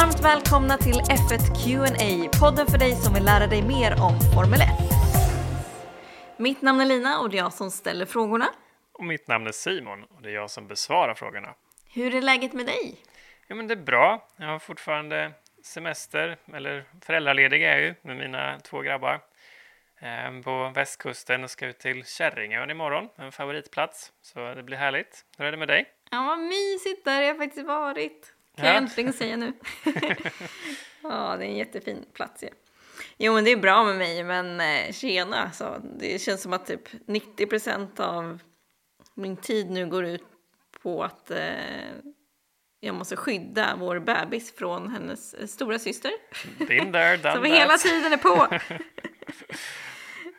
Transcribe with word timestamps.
Varmt 0.00 0.24
välkomna 0.24 0.76
till 0.76 1.00
F1 1.00 1.64
Q&A, 1.64 2.30
podden 2.40 2.66
för 2.66 2.78
dig 2.78 2.94
som 2.94 3.14
vill 3.14 3.24
lära 3.24 3.46
dig 3.46 3.62
mer 3.62 3.92
om 3.92 4.20
Formel 4.34 4.60
1. 4.60 4.68
Mitt 6.36 6.62
namn 6.62 6.80
är 6.80 6.84
Lina 6.84 7.20
och 7.20 7.30
det 7.30 7.36
är 7.36 7.42
jag 7.42 7.52
som 7.52 7.70
ställer 7.70 8.06
frågorna. 8.06 8.48
Och 8.92 9.04
mitt 9.04 9.28
namn 9.28 9.46
är 9.46 9.52
Simon 9.52 10.04
och 10.04 10.22
det 10.22 10.28
är 10.28 10.32
jag 10.32 10.50
som 10.50 10.66
besvarar 10.66 11.14
frågorna. 11.14 11.54
Hur 11.84 12.14
är 12.14 12.22
läget 12.22 12.52
med 12.52 12.66
dig? 12.66 12.96
Ja, 13.46 13.54
men 13.54 13.66
det 13.66 13.74
är 13.74 13.82
bra. 13.82 14.28
Jag 14.36 14.46
har 14.46 14.58
fortfarande 14.58 15.32
semester, 15.64 16.36
eller 16.54 16.84
föräldraledig 17.00 17.62
är 17.62 17.70
jag 17.70 17.80
ju 17.80 17.94
med 18.02 18.16
mina 18.16 18.60
två 18.60 18.80
grabbar. 18.80 19.20
Ehm, 20.00 20.42
på 20.42 20.72
västkusten 20.74 21.44
och 21.44 21.50
ska 21.50 21.66
ut 21.66 21.78
till 21.78 22.04
Kärringön 22.04 22.70
imorgon, 22.70 23.08
en 23.16 23.32
favoritplats. 23.32 24.12
Så 24.22 24.54
det 24.54 24.62
blir 24.62 24.76
härligt. 24.76 25.24
Hur 25.38 25.46
är 25.46 25.50
det 25.50 25.58
med 25.58 25.68
dig? 25.68 25.86
Ja, 26.10 26.22
vad 26.22 26.38
mysigt 26.38 27.04
där 27.04 27.16
har 27.16 27.22
jag 27.22 27.36
faktiskt 27.36 27.66
varit. 27.66 28.34
Kan 28.60 28.66
jag 28.68 28.74
Ja. 28.76 28.78
äntligen 28.78 29.12
säga 29.12 29.36
nu. 29.36 29.52
ja, 31.02 31.36
det 31.36 31.44
är 31.44 31.48
en 31.48 31.56
jättefin 31.56 32.04
plats 32.12 32.42
ju. 32.42 32.48
Jo, 33.18 33.34
men 33.34 33.44
det 33.44 33.50
är 33.50 33.56
bra 33.56 33.84
med 33.84 33.96
mig, 33.96 34.24
men 34.24 34.60
eh, 34.60 34.92
tjena 34.92 35.36
alltså. 35.36 35.82
Det 35.98 36.22
känns 36.22 36.42
som 36.42 36.52
att 36.52 36.66
typ 36.66 36.88
90% 37.06 38.00
av 38.00 38.38
min 39.14 39.36
tid 39.36 39.70
nu 39.70 39.86
går 39.86 40.04
ut 40.04 40.24
på 40.82 41.02
att 41.04 41.30
eh, 41.30 41.38
jag 42.80 42.94
måste 42.94 43.16
skydda 43.16 43.76
vår 43.78 43.98
bebis 43.98 44.56
från 44.56 44.90
hennes 44.90 45.34
eh, 45.34 45.46
stora 45.46 45.78
syster. 45.78 46.12
Been 46.58 46.92
there, 46.92 47.16
done 47.22 47.34
Som 47.34 47.42
that. 47.44 47.52
hela 47.52 47.78
tiden 47.78 48.12
är 48.12 48.16
på. 48.16 48.48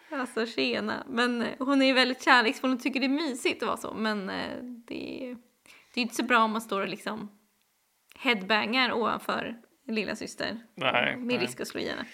alltså 0.15 0.45
tjena. 0.45 1.03
Men 1.09 1.41
eh, 1.41 1.47
hon 1.59 1.81
är 1.81 1.93
väldigt 1.93 2.23
kärleksfull 2.23 2.73
och 2.73 2.79
tycker 2.81 2.99
det 2.99 3.05
är 3.05 3.09
mysigt 3.09 3.63
att 3.63 3.67
vara 3.67 3.77
så. 3.77 3.93
Men 3.93 4.29
eh, 4.29 4.57
det, 4.87 5.25
är- 5.31 5.37
det 5.93 5.99
är 5.99 6.01
inte 6.01 6.15
så 6.15 6.23
bra 6.23 6.43
om 6.43 6.51
man 6.51 6.61
står 6.61 6.81
och 6.81 6.87
liksom 6.87 7.29
headbangar 8.21 8.93
ovanför 8.93 9.55
lilla 9.87 10.15
syster. 10.15 10.57
Nej, 10.75 11.15
Med 11.15 11.25
nej. 11.25 11.37
risk 11.37 11.61
att 11.61 11.67
slå 11.67 11.79
i 11.79 11.89
henne. 11.89 12.05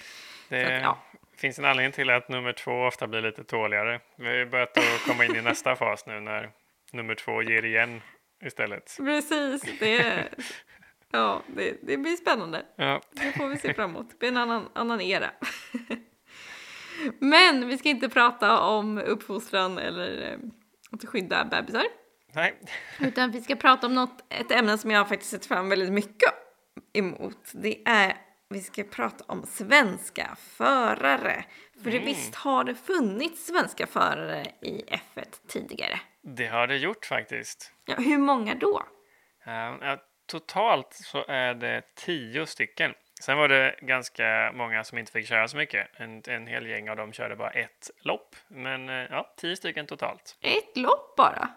Det 0.49 0.75
att, 0.77 0.81
ja. 0.83 0.97
finns 1.37 1.59
en 1.59 1.65
anledning 1.65 1.91
till 1.91 2.09
att 2.09 2.29
nummer 2.29 2.53
två 2.53 2.71
ofta 2.71 3.07
blir 3.07 3.21
lite 3.21 3.43
tåligare. 3.43 3.99
Vi 4.17 4.27
har 4.27 4.33
ju 4.33 4.45
börjat 4.45 4.77
att 4.77 5.03
komma 5.07 5.25
in 5.25 5.35
i 5.35 5.41
nästa 5.41 5.75
fas 5.75 6.05
nu 6.05 6.19
när 6.19 6.51
nummer 6.91 7.15
två 7.15 7.43
ger 7.43 7.65
igen 7.65 8.01
istället. 8.45 8.97
Precis. 8.97 9.79
Det, 9.79 10.23
ja, 11.11 11.41
det, 11.47 11.77
det 11.81 11.97
blir 11.97 12.15
spännande. 12.15 12.65
Ja, 12.75 13.01
Det 13.11 13.31
får 13.31 13.47
vi 13.47 13.57
se 13.57 13.73
fram 13.73 13.89
emot. 13.89 14.09
Det 14.09 14.19
blir 14.19 14.29
en 14.29 14.37
annan, 14.37 14.69
annan 14.73 15.01
era. 15.01 15.29
Men 17.19 17.67
vi 17.67 17.77
ska 17.77 17.89
inte 17.89 18.09
prata 18.09 18.59
om 18.59 18.97
uppfostran 18.97 19.77
eller 19.77 20.31
eh, 20.31 20.37
att 20.91 21.05
skydda 21.09 21.45
bebisar. 21.45 21.83
Nej. 22.37 22.59
Utan 22.99 23.31
vi 23.31 23.41
ska 23.41 23.55
prata 23.55 23.87
om 23.87 23.95
något, 23.95 24.25
ett 24.29 24.51
ämne 24.51 24.77
som 24.77 24.91
jag 24.91 24.99
har 24.99 25.05
faktiskt 25.05 25.31
sett 25.31 25.45
fram 25.45 25.69
väldigt 25.69 25.93
mycket 25.93 26.33
emot. 26.93 27.51
Det 27.53 27.83
är, 27.85 28.17
vi 28.49 28.61
ska 28.61 28.83
prata 28.83 29.23
om 29.27 29.45
svenska 29.45 30.35
förare. 30.39 31.45
För 31.83 31.91
det, 31.91 31.99
visst 31.99 32.35
har 32.35 32.63
det 32.63 32.75
funnits 32.75 33.47
svenska 33.47 33.87
förare 33.87 34.45
i 34.61 34.81
F1 34.81 35.25
tidigare? 35.47 35.99
Det 36.21 36.47
har 36.47 36.67
det 36.67 36.77
gjort 36.77 37.05
faktiskt. 37.05 37.71
Ja, 37.85 37.95
hur 37.95 38.17
många 38.17 38.55
då? 38.55 38.83
Ja, 39.45 39.97
totalt 40.25 40.93
så 40.93 41.25
är 41.27 41.53
det 41.53 41.81
tio 41.95 42.45
stycken. 42.45 42.93
Sen 43.21 43.37
var 43.37 43.47
det 43.47 43.75
ganska 43.81 44.51
många 44.53 44.83
som 44.83 44.97
inte 44.97 45.11
fick 45.11 45.27
köra 45.27 45.47
så 45.47 45.57
mycket. 45.57 45.87
En, 45.99 46.21
en 46.27 46.47
hel 46.47 46.67
gäng 46.67 46.89
av 46.89 46.95
dem 46.95 47.13
körde 47.13 47.35
bara 47.35 47.49
ett 47.49 47.91
lopp. 48.01 48.35
Men 48.47 48.89
eh, 48.89 48.95
ja, 48.95 49.33
tio 49.37 49.55
stycken 49.55 49.85
totalt. 49.87 50.37
Ett 50.41 50.77
lopp 50.77 51.15
bara? 51.15 51.49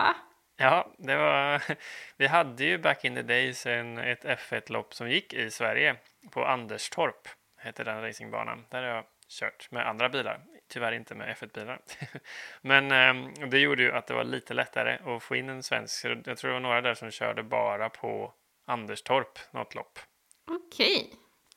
Va? 0.00 0.16
Ja, 0.56 0.92
det 0.98 1.16
var... 1.16 1.62
Vi 2.16 2.26
hade 2.26 2.64
ju 2.64 2.78
back 2.78 3.04
in 3.04 3.14
the 3.14 3.22
days 3.22 3.66
en, 3.66 3.98
ett 3.98 4.24
F1-lopp 4.24 4.94
som 4.94 5.10
gick 5.10 5.34
i 5.34 5.50
Sverige 5.50 5.96
på 6.30 6.44
Anderstorp, 6.44 7.28
hette 7.58 7.84
den 7.84 8.02
racingbanan. 8.02 8.64
Där 8.70 8.82
har 8.82 8.88
jag 8.88 9.04
kört 9.28 9.70
med 9.70 9.88
andra 9.88 10.08
bilar, 10.08 10.40
tyvärr 10.68 10.92
inte 10.92 11.14
med 11.14 11.36
F1-bilar. 11.36 11.80
Men 12.60 12.92
eh, 12.92 13.48
det 13.48 13.58
gjorde 13.58 13.82
ju 13.82 13.92
att 13.92 14.06
det 14.06 14.14
var 14.14 14.24
lite 14.24 14.54
lättare 14.54 15.14
att 15.14 15.22
få 15.22 15.36
in 15.36 15.48
en 15.48 15.62
svensk. 15.62 16.04
Jag 16.04 16.38
tror 16.38 16.48
det 16.48 16.52
var 16.52 16.60
några 16.60 16.80
där 16.80 16.94
som 16.94 17.10
körde 17.10 17.42
bara 17.42 17.88
på 17.88 18.34
Anderstorp, 18.66 19.38
något 19.50 19.74
lopp. 19.74 19.98
Okej. 20.50 21.12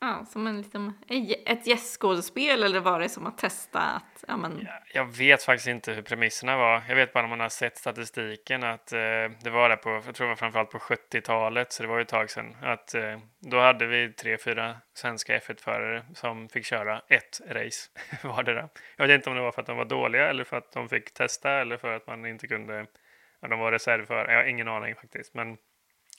Ja, 0.05 0.25
som 0.25 0.47
en 0.47 0.61
liksom, 0.61 0.93
ett 1.45 1.67
gästskådespel 1.67 2.63
eller 2.63 2.79
var 2.79 2.99
det 2.99 3.09
som 3.09 3.27
att 3.27 3.37
testa 3.37 3.79
att, 3.79 4.23
ja 4.27 4.37
men, 4.37 4.67
Jag 4.93 5.17
vet 5.17 5.43
faktiskt 5.43 5.67
inte 5.67 5.93
hur 5.93 6.01
premisserna 6.01 6.57
var. 6.57 6.83
Jag 6.87 6.95
vet 6.95 7.13
bara 7.13 7.21
när 7.21 7.29
man 7.29 7.39
har 7.39 7.49
sett 7.49 7.77
statistiken 7.77 8.63
att 8.63 8.93
eh, 8.93 8.99
det 9.43 9.49
var 9.49 9.69
där 9.69 9.75
på, 9.75 9.89
jag 9.89 10.15
tror 10.15 10.27
det 10.27 10.31
var 10.31 10.35
framförallt 10.35 10.71
på 10.71 10.77
70-talet, 10.77 11.71
så 11.71 11.83
det 11.83 11.89
var 11.89 11.97
ju 11.97 12.01
ett 12.01 12.07
tag 12.07 12.29
sedan, 12.29 12.55
att 12.61 12.95
eh, 12.95 13.19
då 13.39 13.59
hade 13.59 13.85
vi 13.85 14.13
tre, 14.13 14.37
fyra 14.37 14.75
svenska 14.93 15.39
F1-förare 15.39 16.05
som 16.13 16.49
fick 16.49 16.65
köra 16.65 17.01
ett 17.09 17.41
race 17.49 17.89
vardera. 18.23 18.69
Jag 18.97 19.07
vet 19.07 19.15
inte 19.15 19.29
om 19.29 19.35
det 19.35 19.41
var 19.41 19.51
för 19.51 19.61
att 19.61 19.67
de 19.67 19.77
var 19.77 19.85
dåliga 19.85 20.29
eller 20.29 20.43
för 20.43 20.57
att 20.57 20.71
de 20.71 20.89
fick 20.89 21.13
testa 21.13 21.51
eller 21.51 21.77
för 21.77 21.95
att 21.95 22.07
man 22.07 22.25
inte 22.25 22.47
kunde, 22.47 22.85
ja, 23.39 23.47
de 23.47 23.59
var 23.59 23.71
reservförare. 23.71 24.31
Jag 24.31 24.39
har 24.39 24.45
ingen 24.45 24.67
aning 24.67 24.95
faktiskt, 24.95 25.33
men 25.33 25.57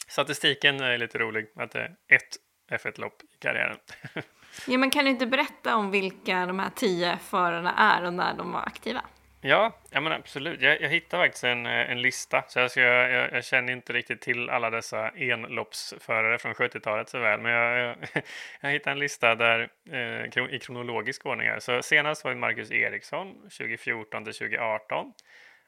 statistiken 0.08 0.80
är 0.80 0.98
lite 0.98 1.18
rolig, 1.18 1.46
att 1.56 1.70
det 1.70 1.80
är 1.80 1.96
ett 2.08 2.36
F1-lopp 2.76 3.22
i 3.22 3.36
karriären. 3.38 3.76
ja 4.66 4.78
men 4.78 4.90
kan 4.90 5.04
du 5.04 5.10
inte 5.10 5.26
berätta 5.26 5.76
om 5.76 5.90
vilka 5.90 6.46
de 6.46 6.58
här 6.58 6.70
tio 6.74 7.18
förarna 7.18 7.74
är 7.74 8.04
och 8.04 8.14
när 8.14 8.34
de 8.34 8.52
var 8.52 8.60
aktiva? 8.60 9.02
Ja, 9.46 9.72
ja 9.90 10.00
men 10.00 10.12
absolut. 10.12 10.60
Jag, 10.60 10.80
jag 10.80 10.88
hittade 10.88 11.22
faktiskt 11.22 11.44
en, 11.44 11.66
eh, 11.66 11.90
en 11.90 12.02
lista. 12.02 12.44
Så 12.48 12.58
jag, 12.58 12.70
ska, 12.70 12.80
jag, 12.80 13.32
jag 13.32 13.44
känner 13.44 13.72
inte 13.72 13.92
riktigt 13.92 14.20
till 14.20 14.50
alla 14.50 14.70
dessa 14.70 15.08
enloppsförare 15.08 16.38
från 16.38 16.54
70-talet 16.54 17.08
så 17.08 17.18
väl. 17.18 17.40
Men 17.40 17.52
jag, 17.52 17.78
jag, 17.78 17.96
jag 18.60 18.70
hittade 18.70 18.92
en 18.92 18.98
lista 18.98 19.34
där 19.34 19.68
eh, 19.90 20.54
i 20.54 20.58
kronologisk 20.58 21.26
ordning. 21.26 21.48
Här. 21.48 21.58
Så 21.58 21.82
senast 21.82 22.24
var 22.24 22.30
det 22.30 22.36
Marcus 22.36 22.70
Eriksson 22.70 23.34
2014 23.34 24.24
till 24.24 24.34
2018. 24.34 25.12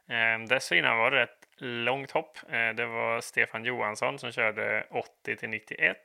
Eh, 0.08 0.46
dessförinnan 0.48 0.98
var 0.98 1.10
det 1.10 1.22
ett 1.22 1.48
långt 1.58 2.10
hopp. 2.10 2.38
Eh, 2.48 2.68
det 2.76 2.86
var 2.86 3.20
Stefan 3.20 3.64
Johansson 3.64 4.18
som 4.18 4.32
körde 4.32 4.86
80 4.90 5.36
till 5.36 5.48
91. 5.48 5.96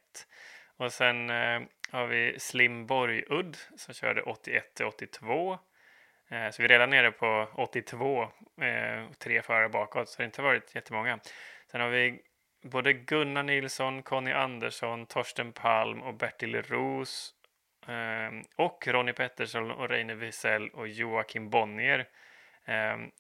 Och 0.82 0.94
sen 0.94 1.30
eh, 1.30 1.62
har 1.92 2.08
vi 2.08 2.40
Slim 2.40 2.86
Borgudd 2.86 3.58
som 3.78 3.94
körde 3.94 4.22
81 4.22 4.74
till 4.76 4.86
82. 4.86 5.58
Eh, 6.30 6.50
Så 6.50 6.62
vi 6.62 6.66
är 6.66 6.70
redan 6.70 6.90
nere 6.90 7.12
på 7.12 7.50
82, 7.54 8.22
eh, 8.62 9.12
tre 9.20 9.42
förare 9.42 9.70
bakåt, 9.70 10.10
så 10.10 10.18
det 10.18 10.24
har 10.24 10.26
inte 10.26 10.42
varit 10.42 10.76
jättemånga. 10.76 11.20
Sen 11.72 11.82
har 11.82 11.90
vi 11.90 12.22
både 12.64 12.94
Gunnar 12.94 13.44
Nilsson, 13.44 14.04
Conny 14.04 14.32
Andersson, 14.32 15.06
Torsten 15.06 15.54
Palm 15.54 16.02
och 16.02 16.14
Bertil 16.14 16.62
Roos 16.62 17.34
eh, 17.88 18.66
och 18.66 18.88
Ronnie 18.88 19.14
Pettersson 19.14 19.72
och 19.72 19.90
Reine 19.90 20.16
Wiesel 20.16 20.70
och 20.70 20.88
Joakim 20.88 21.50
Bonnier 21.50 22.00
eh, 22.00 22.06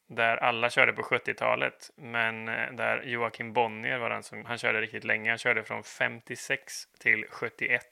där 0.08 0.38
alla 0.38 0.70
körde 0.70 0.94
på 0.94 1.02
70-talet, 1.02 1.92
men 1.96 2.48
eh, 2.48 2.72
där 2.72 3.04
Joakim 3.04 3.54
Bonnier 3.54 4.00
var 4.00 4.10
den 4.10 4.24
som 4.24 4.46
han 4.46 4.58
körde 4.58 4.82
riktigt 4.82 5.04
länge. 5.04 5.30
Han 5.30 5.38
körde 5.38 5.64
från 5.64 5.84
56 5.84 6.74
till 7.00 7.26
71, 7.30 7.84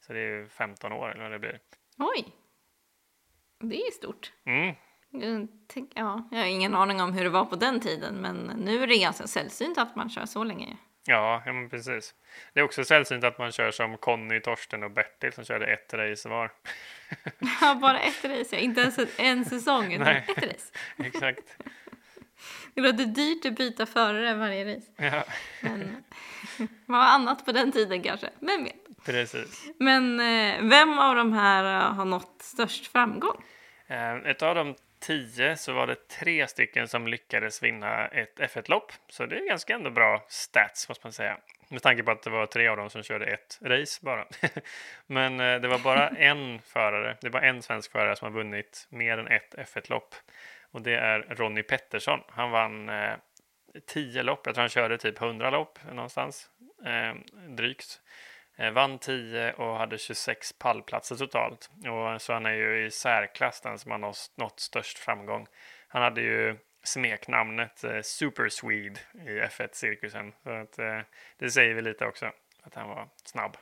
så 0.00 0.12
det 0.12 0.18
är 0.18 0.40
ju 0.40 0.48
15 0.48 0.92
år 0.92 1.10
eller 1.10 1.22
vad 1.22 1.32
det 1.32 1.38
blir. 1.38 1.60
Oj! 1.98 2.24
Det 3.60 3.76
är 3.76 3.90
stort. 3.90 4.32
Mm, 5.10 5.48
ja, 5.94 6.28
jag 6.30 6.38
har 6.38 6.46
ingen 6.46 6.74
aning 6.74 7.00
om 7.00 7.12
hur 7.12 7.24
det 7.24 7.30
var 7.30 7.44
på 7.44 7.56
den 7.56 7.80
tiden, 7.80 8.14
men 8.14 8.36
nu 8.36 8.82
är 8.82 8.86
det 8.86 8.98
ganska 8.98 9.26
sällsynt 9.26 9.78
att 9.78 9.96
man 9.96 10.10
kör 10.10 10.26
så 10.26 10.44
länge. 10.44 10.76
Ja, 11.06 11.42
ja 11.46 11.52
men 11.52 11.68
precis. 11.70 12.14
Det 12.52 12.60
är 12.60 12.64
också 12.64 12.84
sällsynt 12.84 13.24
att 13.24 13.38
man 13.38 13.52
kör 13.52 13.70
som 13.70 13.96
Conny, 13.98 14.40
Torsten 14.40 14.82
och 14.82 14.90
Bertil 14.90 15.32
som 15.32 15.44
körde 15.44 15.66
ett 15.66 15.94
race 15.94 16.28
var. 16.28 16.52
Ja, 17.60 17.74
bara 17.74 17.98
ett 18.00 18.24
race, 18.24 18.48
ja. 18.56 18.58
inte 18.58 18.80
ens 18.80 18.98
en, 18.98 19.06
en 19.18 19.44
säsong, 19.44 19.92
utan 19.92 20.04
Nej. 20.06 20.24
ett 20.28 20.44
race. 20.44 20.72
Exakt. 21.04 21.56
Det 22.74 22.80
låter 22.80 23.04
dyrt 23.04 23.46
att 23.46 23.56
byta 23.56 23.86
förare 23.86 24.34
varje 24.34 24.76
race, 24.76 24.86
Ja, 24.96 25.24
men 25.60 26.04
vad 26.86 27.00
annat 27.00 27.44
på 27.44 27.52
den 27.52 27.72
tiden 27.72 28.02
kanske, 28.02 28.30
vem 28.40 28.64
vet. 28.64 29.04
precis. 29.04 29.64
Men 29.78 30.20
eh, 30.20 30.62
vem 30.62 30.98
av 30.98 31.16
de 31.16 31.32
här 31.32 31.90
har 31.90 32.04
nått 32.04 32.36
störst 32.42 32.92
framgång? 32.92 33.42
Eh, 33.86 34.14
Ett 34.14 34.42
av 34.42 34.54
de 34.54 34.74
tio 35.06 35.56
så 35.56 35.72
var 35.72 35.86
det 35.86 36.08
tre 36.08 36.48
stycken 36.48 36.88
som 36.88 37.06
lyckades 37.06 37.62
vinna 37.62 38.06
ett 38.06 38.38
F1-lopp. 38.40 38.92
Så 39.08 39.26
det 39.26 39.36
är 39.36 39.48
ganska 39.48 39.74
ändå 39.74 39.90
bra 39.90 40.24
stats 40.28 40.88
måste 40.88 41.06
man 41.06 41.12
säga. 41.12 41.38
Med 41.68 41.82
tanke 41.82 42.02
på 42.02 42.10
att 42.10 42.22
det 42.22 42.30
var 42.30 42.46
tre 42.46 42.68
av 42.68 42.76
dem 42.76 42.90
som 42.90 43.02
körde 43.02 43.26
ett 43.26 43.58
race 43.62 44.00
bara. 44.02 44.26
Men 45.06 45.40
eh, 45.40 45.60
det 45.60 45.68
var 45.68 45.78
bara 45.78 46.08
en 46.18 46.60
förare, 46.60 47.16
det 47.20 47.28
var 47.28 47.40
en 47.40 47.62
svensk 47.62 47.92
förare 47.92 48.16
som 48.16 48.32
har 48.32 48.38
vunnit 48.38 48.86
mer 48.90 49.18
än 49.18 49.28
ett 49.28 49.54
F1-lopp. 49.54 50.14
Och 50.70 50.82
det 50.82 50.96
är 50.96 51.20
Ronnie 51.20 51.62
Pettersson. 51.62 52.20
Han 52.28 52.50
vann 52.50 52.88
eh, 52.88 53.14
tio 53.86 54.22
lopp, 54.22 54.46
jag 54.46 54.54
tror 54.54 54.62
han 54.62 54.68
körde 54.68 54.98
typ 54.98 55.22
100 55.22 55.50
lopp 55.50 55.78
någonstans, 55.92 56.50
eh, 56.84 57.14
drygt. 57.48 58.00
Eh, 58.56 58.70
vann 58.70 58.98
10 58.98 59.52
och 59.52 59.76
hade 59.76 59.98
26 59.98 60.52
pallplatser 60.58 61.16
totalt. 61.16 61.70
Och 61.76 62.22
så 62.22 62.32
han 62.32 62.46
är 62.46 62.52
ju 62.52 62.86
i 62.86 62.90
särklass 62.90 63.60
den 63.60 63.78
som 63.78 63.90
har 63.90 63.98
nått, 63.98 64.32
nått 64.36 64.60
störst 64.60 64.98
framgång. 64.98 65.46
Han 65.88 66.02
hade 66.02 66.20
ju 66.20 66.56
smeknamnet 66.84 67.84
eh, 67.84 68.00
Super 68.02 68.48
Swede 68.48 69.00
i 69.14 69.40
F1-cirkusen. 69.40 70.32
Så 70.42 70.50
att, 70.50 70.78
eh, 70.78 71.00
det 71.38 71.50
säger 71.50 71.74
vi 71.74 71.82
lite 71.82 72.06
också. 72.06 72.30
att 72.62 72.74
han 72.74 72.88
var 72.88 73.08
snabb. 73.24 73.56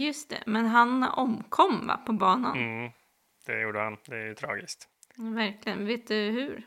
Just 0.00 0.30
det, 0.30 0.42
men 0.46 0.66
han 0.66 1.02
omkom 1.02 1.86
va, 1.86 2.00
på 2.06 2.12
banan? 2.12 2.58
Mm, 2.58 2.92
det 3.46 3.60
gjorde 3.60 3.80
han. 3.80 3.96
Det 4.06 4.16
är 4.16 4.26
ju 4.26 4.34
tragiskt. 4.34 4.88
Verkligen. 5.16 5.86
Vet 5.86 6.06
du 6.06 6.14
hur? 6.14 6.62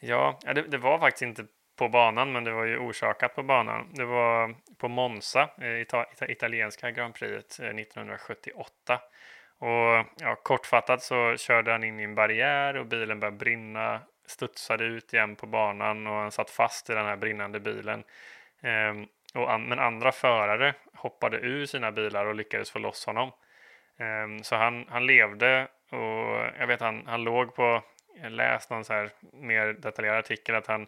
Ja, 0.00 0.38
det, 0.42 0.62
det, 0.62 0.78
var 0.78 0.98
faktiskt 0.98 1.22
inte 1.22 1.46
på 1.76 1.88
banan, 1.88 2.32
men 2.32 2.44
det 2.44 2.52
var 2.52 2.64
ju 2.64 2.78
orsakat 2.78 3.34
på 3.34 3.42
banan. 3.42 3.88
Det 3.92 4.04
var 4.04 4.54
på 4.78 4.88
Monza, 4.88 5.48
eh, 5.60 5.80
ita, 5.80 6.06
italienska 6.28 6.90
Grand 6.90 7.14
Prix 7.14 7.60
1978. 7.60 8.94
Eh, 8.94 8.98
och 9.58 10.06
ja, 10.16 10.36
kortfattat 10.42 11.02
så 11.02 11.36
körde 11.36 11.72
han 11.72 11.84
in 11.84 12.00
i 12.00 12.02
en 12.02 12.14
barriär 12.14 12.76
och 12.76 12.86
bilen 12.86 13.20
började 13.20 13.36
brinna, 13.36 14.00
studsade 14.26 14.84
ut 14.84 15.14
igen 15.14 15.36
på 15.36 15.46
banan 15.46 16.06
och 16.06 16.14
han 16.14 16.30
satt 16.30 16.50
fast 16.50 16.90
i 16.90 16.92
den 16.92 17.06
här 17.06 17.16
brinnande 17.16 17.60
bilen. 17.60 18.04
Ehm, 18.62 19.06
och 19.34 19.52
an, 19.52 19.64
men 19.64 19.78
andra 19.78 20.12
förare 20.12 20.74
hoppade 20.94 21.36
ur 21.36 21.66
sina 21.66 21.92
bilar 21.92 22.26
och 22.26 22.34
lyckades 22.34 22.70
få 22.70 22.78
loss 22.78 23.06
honom. 23.06 23.32
Ehm, 23.98 24.42
så 24.42 24.56
han, 24.56 24.86
han 24.88 25.06
levde 25.06 25.68
och 25.90 26.58
jag 26.58 26.66
vet 26.66 26.80
han, 26.80 27.06
han 27.06 27.24
låg 27.24 27.54
på, 27.54 27.82
jag 28.22 28.32
läste 28.32 28.74
någon 28.74 28.84
så 28.84 28.92
här 28.92 29.10
mer 29.32 29.66
detaljerad 29.66 30.18
artikel 30.18 30.54
att 30.54 30.66
han 30.66 30.86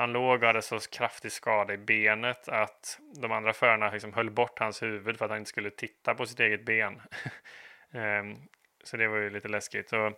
han 0.00 0.12
låg 0.12 0.42
och 0.42 0.46
hade 0.46 0.62
så 0.62 0.78
kraftig 0.78 1.32
skada 1.32 1.74
i 1.74 1.76
benet 1.76 2.48
att 2.48 3.00
de 3.20 3.32
andra 3.32 3.52
förarna 3.52 3.90
liksom 3.90 4.12
höll 4.12 4.30
bort 4.30 4.58
hans 4.58 4.82
huvud 4.82 5.18
för 5.18 5.24
att 5.24 5.30
han 5.30 5.38
inte 5.38 5.48
skulle 5.48 5.70
titta 5.70 6.14
på 6.14 6.26
sitt 6.26 6.40
eget 6.40 6.64
ben. 6.64 7.00
Ehm, 7.92 8.36
så 8.84 8.96
det 8.96 9.08
var 9.08 9.16
ju 9.16 9.30
lite 9.30 9.48
läskigt. 9.48 9.92
Och, 9.92 10.12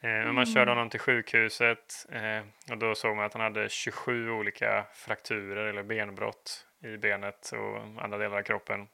mm. 0.00 0.34
Man 0.34 0.46
körde 0.46 0.70
honom 0.70 0.90
till 0.90 1.00
sjukhuset 1.00 2.06
eh, 2.12 2.40
och 2.70 2.78
då 2.78 2.94
såg 2.94 3.16
man 3.16 3.24
att 3.24 3.32
han 3.32 3.42
hade 3.42 3.68
27 3.68 4.30
olika 4.30 4.84
frakturer 4.94 5.66
eller 5.66 5.82
benbrott 5.82 6.66
i 6.82 6.96
benet 6.96 7.52
och 7.52 8.02
andra 8.04 8.18
delar 8.18 8.38
av 8.38 8.42
kroppen. 8.42 8.88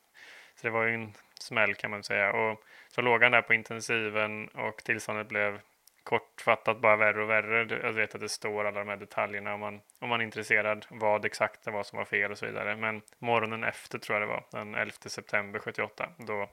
Så 0.55 0.67
det 0.67 0.71
var 0.71 0.85
ju 0.85 0.95
en 0.95 1.13
smäll 1.41 1.75
kan 1.75 1.91
man 1.91 2.03
säga. 2.03 2.33
Och 2.33 2.65
så 2.89 3.01
låg 3.01 3.23
han 3.23 3.33
där 3.33 3.43
på 3.43 3.55
intensiven 3.55 4.49
och 4.49 4.85
tillståndet 4.85 5.29
blev 5.29 5.61
kortfattat 6.05 6.81
bara 6.81 6.97
värre 6.97 7.23
och 7.23 7.31
värre. 7.31 7.79
Jag 7.83 7.93
vet 7.93 8.15
att 8.15 8.21
det 8.21 8.29
står 8.29 8.65
alla 8.65 8.79
de 8.79 8.89
här 8.89 8.97
detaljerna 8.97 9.55
om 9.55 9.61
man, 9.61 9.81
om 9.99 10.09
man 10.09 10.21
är 10.21 10.25
intresserad 10.25 10.87
vad 10.91 11.25
exakt 11.25 11.65
det 11.65 11.71
var 11.71 11.83
som 11.83 11.97
var 11.97 12.05
fel 12.05 12.31
och 12.31 12.39
så 12.39 12.47
vidare. 12.47 12.77
Men 12.77 13.03
morgonen 13.19 13.65
efter 13.65 13.99
tror 13.99 14.19
jag 14.19 14.29
det 14.29 14.33
var, 14.33 14.45
den 14.51 14.75
11 14.75 14.93
september 15.07 15.59
78, 15.59 16.09
då, 16.19 16.51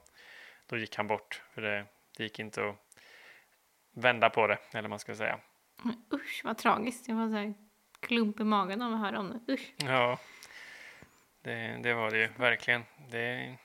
då 0.66 0.76
gick 0.76 0.96
han 0.96 1.06
bort. 1.06 1.42
För 1.54 1.62
det, 1.62 1.86
det 2.16 2.22
gick 2.22 2.38
inte 2.38 2.68
att 2.68 2.76
vända 3.94 4.30
på 4.30 4.46
det, 4.46 4.58
eller 4.72 4.88
man 4.88 4.98
ska 4.98 5.14
säga. 5.14 5.38
Men 5.82 6.04
usch, 6.12 6.40
vad 6.44 6.58
tragiskt. 6.58 7.08
Jag 7.08 7.16
var 7.16 7.28
så 7.28 7.34
här 7.34 7.54
klump 8.00 8.40
i 8.40 8.44
magen 8.44 8.82
av 8.82 8.92
att 8.92 9.00
höra 9.00 9.18
om 9.18 9.42
det. 9.46 9.52
Usch. 9.52 9.74
Ja, 9.76 10.18
det, 11.42 11.80
det 11.82 11.94
var 11.94 12.10
det 12.10 12.18
ju 12.18 12.28
verkligen. 12.36 12.82
Det, 13.10 13.56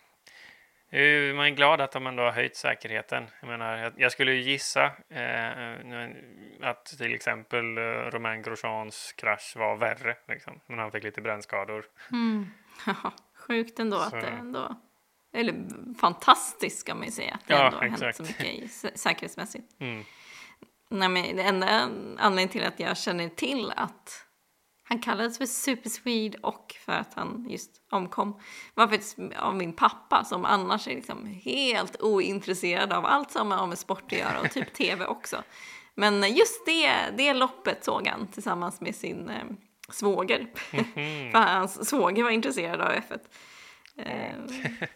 man 1.33 1.45
är 1.45 1.55
glad 1.55 1.81
att 1.81 1.91
de 1.91 2.07
ändå 2.07 2.23
har 2.23 2.31
höjt 2.31 2.55
säkerheten. 2.55 3.27
Jag, 3.39 3.47
menar, 3.47 3.93
jag 3.97 4.11
skulle 4.11 4.33
gissa 4.33 4.85
eh, 5.09 6.69
att 6.69 6.85
till 6.85 7.13
exempel 7.13 7.77
eh, 7.77 7.81
Romain 7.81 8.41
Grosjeans 8.41 9.13
krasch 9.17 9.53
var 9.55 9.75
värre. 9.75 10.15
Liksom, 10.27 10.59
men 10.67 10.79
han 10.79 10.91
fick 10.91 11.03
lite 11.03 11.21
brännskador. 11.21 11.85
Mm. 12.11 12.47
Ja, 12.85 13.13
sjukt 13.35 13.79
ändå 13.79 13.99
så. 13.99 14.03
att 14.03 14.21
det 14.21 14.27
ändå... 14.27 14.75
Eller 15.33 15.55
fantastiskt 15.99 16.79
ska 16.79 16.95
man 16.95 17.05
ju 17.05 17.11
säga. 17.11 17.33
Att 17.33 17.47
det 17.47 17.53
ja, 17.53 17.65
ändå 17.65 17.77
har 17.77 17.89
hänt 17.89 18.15
så 18.15 18.23
mycket 18.23 18.71
säkerhetsmässigt. 18.99 19.81
Mm. 19.81 20.03
Nej, 20.89 21.09
men 21.09 21.35
det 21.35 21.43
enda 21.43 21.67
anledningen 22.17 22.49
till 22.49 22.63
att 22.63 22.79
jag 22.79 22.97
känner 22.97 23.29
till 23.29 23.71
att 23.75 24.24
han 24.87 24.99
kallades 24.99 25.37
för 25.37 25.45
Super 25.45 25.89
Swede 25.89 26.37
och 26.41 26.75
för 26.85 26.91
att 26.91 27.13
han 27.13 27.45
just 27.49 27.71
omkom 27.91 28.39
var 28.73 28.87
faktiskt 28.87 29.17
av 29.37 29.55
min 29.55 29.73
pappa 29.73 30.23
som 30.23 30.45
annars 30.45 30.87
är 30.87 30.95
liksom 30.95 31.25
helt 31.25 32.01
ointresserad 32.01 32.93
av 32.93 33.05
allt 33.05 33.31
som 33.31 33.51
har 33.51 33.67
med 33.67 33.77
sport 33.77 34.03
att 34.05 34.11
göra 34.11 34.39
och 34.39 34.51
typ 34.51 34.73
tv 34.73 35.05
också. 35.05 35.43
Men 35.95 36.33
just 36.33 36.65
det, 36.65 36.91
det 37.17 37.33
loppet 37.33 37.83
såg 37.83 38.07
han 38.07 38.27
tillsammans 38.27 38.81
med 38.81 38.95
sin 38.95 39.29
eh, 39.29 39.43
svåger. 39.89 40.47
Mm 40.71 40.85
-hmm. 40.95 41.31
för 41.31 41.39
hans 41.39 41.89
svåger 41.89 42.23
var 42.23 42.31
intresserad 42.31 42.81
av 42.81 42.91
F1. 42.91 43.19
Eh, 43.97 44.35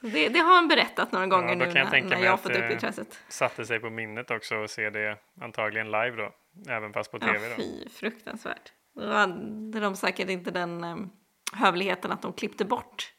det, 0.01 0.29
det, 0.29 0.39
har 0.39 0.55
han 0.55 0.67
berättat 0.67 1.11
några 1.11 1.27
gånger 1.27 1.49
ja, 1.49 1.55
nu 1.55 1.65
när, 1.65 2.01
när 2.01 2.23
jag 2.23 2.39
fått 2.39 2.55
upp 2.55 2.71
intresset. 2.71 3.19
satte 3.27 3.65
sig 3.65 3.79
på 3.79 3.89
minnet 3.89 4.31
också 4.31 4.55
och 4.55 4.69
se 4.69 4.89
det 4.89 5.17
antagligen 5.41 5.91
live 5.91 6.11
då, 6.11 6.31
även 6.71 6.93
fast 6.93 7.11
på 7.11 7.19
tv. 7.19 7.49
Ja, 7.49 7.55
fy, 7.55 7.89
fruktansvärt. 7.89 8.71
Då 8.95 9.11
hade 9.11 9.79
de 9.79 9.95
säkert 9.95 10.29
inte 10.29 10.51
den 10.51 10.83
um, 10.83 11.09
hövligheten 11.53 12.11
att 12.11 12.21
de 12.21 12.33
klippte 12.33 12.65
bort. 12.65 13.13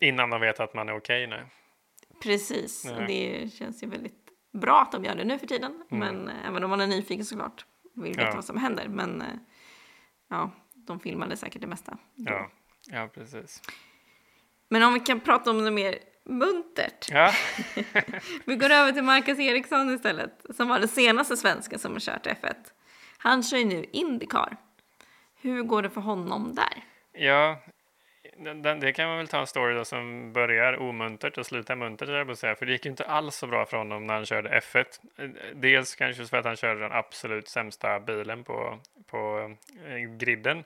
Innan 0.00 0.30
de 0.30 0.40
vet 0.40 0.60
att 0.60 0.74
man 0.74 0.88
är 0.88 0.96
okej 0.96 1.26
okay, 1.26 1.40
Precis, 2.22 2.90
och 2.90 3.06
det 3.06 3.52
känns 3.52 3.82
ju 3.82 3.86
väldigt 3.86 4.28
bra 4.52 4.80
att 4.80 4.92
de 4.92 5.04
gör 5.04 5.14
det 5.14 5.24
nu 5.24 5.38
för 5.38 5.46
tiden. 5.46 5.84
Mm. 5.90 5.98
Men 5.98 6.28
uh, 6.28 6.48
även 6.48 6.64
om 6.64 6.70
man 6.70 6.80
är 6.80 6.86
nyfiken 6.86 7.24
såklart, 7.24 7.66
vill 7.94 8.12
veta 8.12 8.28
ja. 8.28 8.34
vad 8.34 8.44
som 8.44 8.56
händer. 8.56 8.88
Men 8.88 9.22
uh, 9.22 9.28
ja, 10.28 10.50
de 10.74 11.00
filmade 11.00 11.36
säkert 11.36 11.60
det 11.60 11.66
mesta. 11.66 11.98
Ja. 12.14 12.50
ja, 12.86 13.08
precis. 13.14 13.62
Men 14.68 14.82
om 14.82 14.94
vi 14.94 15.00
kan 15.00 15.20
prata 15.20 15.50
om 15.50 15.64
det 15.64 15.70
mer 15.70 15.98
muntert. 16.24 17.10
Ja. 17.10 17.32
vi 18.44 18.56
går 18.56 18.70
över 18.70 18.92
till 18.92 19.02
Marcus 19.02 19.38
Eriksson 19.38 19.94
istället, 19.94 20.46
som 20.56 20.68
var 20.68 20.78
den 20.78 20.88
senaste 20.88 21.36
svensken 21.36 21.78
som 21.78 21.92
har 21.92 22.00
kört 22.00 22.26
F1. 22.26 22.54
Han 23.18 23.42
kör 23.42 23.58
ju 23.58 23.64
nu 23.64 23.84
Indycar. 23.92 24.56
Hur 25.42 25.62
går 25.62 25.82
det 25.82 25.90
för 25.90 26.00
honom 26.00 26.54
där? 26.54 26.82
Ja, 27.12 27.62
det, 28.36 28.74
det 28.74 28.92
kan 28.92 29.08
man 29.08 29.18
väl 29.18 29.28
ta 29.28 29.40
en 29.40 29.46
story 29.46 29.74
då 29.74 29.84
som 29.84 30.32
börjar 30.32 30.82
omuntert 30.82 31.38
och 31.38 31.46
slutar 31.46 31.76
muntert, 31.76 32.08
jag 32.08 32.38
säga. 32.38 32.54
För 32.54 32.66
det 32.66 32.72
gick 32.72 32.84
ju 32.84 32.90
inte 32.90 33.04
alls 33.04 33.36
så 33.36 33.46
bra 33.46 33.66
för 33.66 33.76
honom 33.76 34.06
när 34.06 34.14
han 34.14 34.26
körde 34.26 34.60
F1. 34.60 34.84
Dels 35.54 35.94
kanske 35.94 36.26
för 36.26 36.36
att 36.36 36.44
han 36.44 36.56
körde 36.56 36.80
den 36.80 36.92
absolut 36.92 37.48
sämsta 37.48 38.00
bilen 38.00 38.44
på, 38.44 38.78
på 39.06 39.50
eh, 39.86 39.96
griden. 39.96 40.58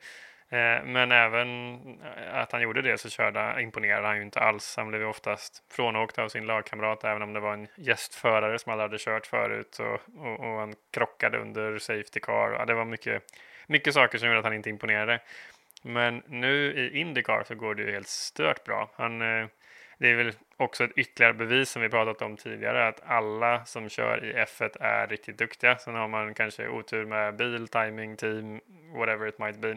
Eh, 0.49 0.85
men 0.85 1.13
även 1.13 1.75
eh, 2.03 2.35
att 2.35 2.53
han 2.53 2.63
gjorde 2.63 2.83
det 2.83 2.99
så 2.99 3.11
körde, 3.11 3.63
imponerade 3.63 4.07
han 4.07 4.17
ju 4.17 4.23
inte 4.23 4.41
alls. 4.41 4.75
Han 4.77 4.89
blev 4.89 5.01
ju 5.01 5.07
oftast 5.07 5.63
frånåkt 5.73 6.19
av 6.19 6.29
sin 6.29 6.47
lagkamrat 6.47 7.05
även 7.05 7.23
om 7.23 7.33
det 7.33 7.41
var 7.41 7.53
en 7.53 7.69
gästförare 7.77 8.59
som 8.59 8.73
aldrig 8.73 8.91
hade 8.91 8.99
kört 8.99 9.27
förut 9.27 9.79
och, 9.79 10.25
och, 10.27 10.41
och 10.41 10.59
han 10.59 10.75
krockade 10.93 11.39
under 11.39 11.79
Safety 11.79 12.21
Car. 12.21 12.51
Ja, 12.51 12.65
det 12.65 12.75
var 12.75 12.85
mycket 12.85 13.23
mycket 13.67 13.95
saker 13.95 14.19
som 14.19 14.29
gjorde 14.29 14.39
att 14.39 14.45
han 14.45 14.55
inte 14.55 14.71
imponerade. 14.71 15.21
Men 15.83 16.23
nu 16.27 16.73
i 16.75 16.99
Indycar 16.99 17.45
så 17.47 17.55
går 17.55 17.75
det 17.75 17.83
ju 17.83 17.93
helt 17.93 18.09
stört 18.09 18.65
bra. 18.65 18.91
Han, 18.95 19.23
eh, 19.23 19.47
det 19.99 20.11
är 20.11 20.15
väl 20.15 20.33
också 20.57 20.85
ett 20.85 20.93
ytterligare 20.97 21.35
bevis 21.35 21.71
som 21.71 21.83
vi 21.83 21.89
pratat 21.89 22.23
om 22.23 22.37
tidigare 22.37 22.89
att 22.89 23.01
alla 23.07 23.65
som 23.65 23.89
kör 23.89 24.25
i 24.25 24.33
F1 24.33 24.77
är 24.81 25.07
riktigt 25.07 25.39
duktiga. 25.39 25.79
Sen 25.79 25.95
har 25.95 26.09
man 26.09 26.35
kanske 26.35 26.69
otur 26.69 27.05
med 27.05 27.37
bil, 27.37 27.69
timing, 27.69 28.17
team, 28.17 28.61
whatever 28.95 29.29
it 29.29 29.39
might 29.39 29.59
be. 29.59 29.77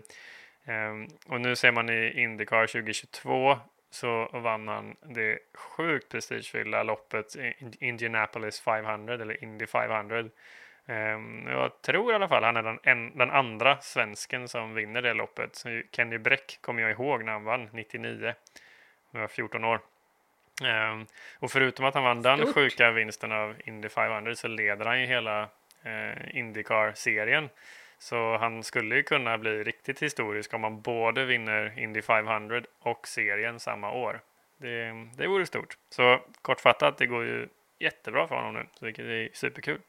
Ehm, 0.66 1.08
och 1.28 1.42
nu 1.42 1.56
ser 1.56 1.72
man 1.72 1.90
i 1.90 2.22
Indycar 2.22 2.68
2022 2.68 3.58
så 3.92 4.30
vann 4.34 4.68
han 4.68 4.96
det 5.02 5.40
sjukt 5.54 6.10
prestigefyllda 6.10 6.84
loppet 6.84 7.36
Indianapolis 7.80 8.60
500 8.60 9.14
eller 9.14 9.44
Indy 9.44 9.66
500 9.66 10.30
jag 11.48 11.82
tror 11.82 12.12
i 12.12 12.16
alla 12.16 12.28
fall 12.28 12.44
han 12.44 12.58
är 12.58 12.64
den, 12.64 12.80
en, 12.84 13.18
den 13.18 13.32
andra 13.32 13.78
svensken 13.82 14.48
som 14.48 14.74
vinner 14.74 15.02
det 15.02 15.14
loppet. 15.14 15.64
Kenny 15.92 16.18
Bräck 16.18 16.58
kommer 16.62 16.82
jag 16.82 16.92
ihåg 16.92 17.24
när 17.24 17.32
han 17.32 17.44
vann 17.44 17.70
99. 17.72 18.34
Jag 19.12 19.20
var 19.20 19.28
14 19.28 19.64
år. 19.64 19.82
Ehm, 20.64 21.06
och 21.40 21.52
förutom 21.52 21.86
att 21.86 21.94
han 21.94 22.04
vann 22.04 22.24
Stort. 22.24 22.38
den 22.38 22.54
sjuka 22.54 22.92
vinsten 22.92 23.32
av 23.32 23.56
Indy 23.66 23.90
500 23.90 24.36
så 24.36 24.48
leder 24.48 24.86
han 24.86 25.02
ju 25.02 25.08
hela 25.08 25.42
eh, 25.84 26.38
Indycar-serien. 26.38 27.50
Så 27.98 28.38
han 28.38 28.64
skulle 28.64 28.96
ju 28.96 29.04
kunna 29.04 29.38
bli 29.38 29.64
riktigt 29.64 30.02
historisk 30.02 30.54
om 30.54 30.64
han 30.64 30.82
både 30.82 31.26
vinner 31.26 31.80
Indy 31.80 32.02
500 32.02 32.62
och 32.80 33.08
serien 33.08 33.60
samma 33.60 33.92
år. 33.92 34.22
Det, 34.58 35.08
det 35.18 35.28
vore 35.28 35.46
stort. 35.46 35.78
Så 35.90 36.22
kortfattat, 36.42 36.98
det 36.98 37.06
går 37.06 37.24
ju 37.24 37.48
jättebra 37.80 38.28
för 38.28 38.36
honom 38.36 38.54
nu, 38.54 38.66
vilket 38.82 39.06
är 39.06 39.30
superkul. 39.34 39.80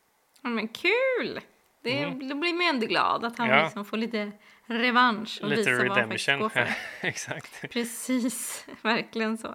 Men 0.43 0.69
kul! 0.69 1.41
Det, 1.83 2.03
mm. 2.03 2.29
Då 2.29 2.35
blir 2.35 2.53
man 2.55 2.67
ändå 2.75 2.87
glad 2.87 3.25
att 3.25 3.39
han 3.39 3.49
ja. 3.49 3.63
liksom 3.63 3.85
får 3.85 3.97
lite 3.97 4.33
revansch 4.67 5.41
och 5.43 5.49
lite 5.49 5.71
visa 5.71 5.85
redemption. 5.85 6.41
vad 6.41 6.53
han 6.53 6.65
går 6.65 6.67
för. 6.67 6.69
Exakt. 7.09 7.71
Precis, 7.71 8.67
verkligen 8.83 9.39
så. 9.39 9.55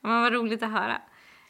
Men 0.00 0.22
vad 0.22 0.32
roligt 0.32 0.62
att 0.62 0.72
höra. 0.72 1.02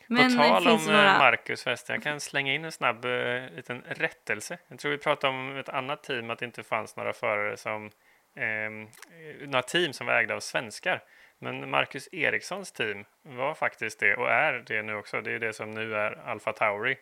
Men 0.07 0.37
På 0.37 0.43
tal 0.43 0.69
om 0.69 0.85
några... 0.87 1.19
Marcus 1.19 1.63
förresten, 1.63 1.95
jag 1.95 2.03
kan 2.03 2.21
slänga 2.21 2.55
in 2.55 2.65
en 2.65 2.73
snabb 2.73 3.05
uh, 3.05 3.51
liten 3.57 3.83
rättelse. 3.87 4.59
Jag 4.69 4.79
tror 4.79 4.93
vi 4.93 4.99
pratade 4.99 5.37
om 5.37 5.57
ett 5.57 5.69
annat 5.69 6.03
team, 6.03 6.31
att 6.31 6.39
det 6.39 6.45
inte 6.45 6.63
fanns 6.63 6.97
några 6.97 7.13
förare 7.13 7.57
som 7.57 7.91
um, 8.37 8.89
några 9.41 9.63
team 9.63 9.93
som 9.93 10.07
var 10.07 10.15
ägda 10.15 10.35
av 10.35 10.41
svenskar. 10.41 11.03
Men 11.39 11.71
Marcus 11.71 12.09
Erikssons 12.13 12.73
team 12.73 13.05
var 13.23 13.55
faktiskt 13.55 14.01
det 14.01 14.17
och 14.17 14.31
är 14.31 14.53
det 14.67 14.83
nu 14.83 14.95
också. 14.95 15.21
Det 15.21 15.33
är 15.33 15.39
det 15.39 15.53
som 15.53 15.71
nu 15.71 15.95
är 15.95 16.29
Alfa 16.29 16.53
Tauri. 16.53 16.97